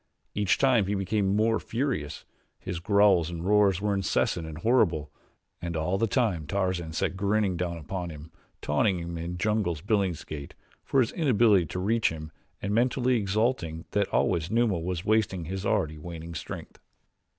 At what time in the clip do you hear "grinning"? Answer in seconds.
7.15-7.55